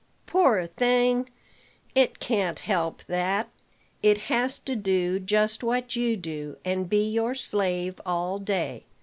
[0.25, 1.29] "Poor thing,
[1.93, 3.49] it can't help that:
[4.01, 8.83] it has to do just what you do, and be your slave all day.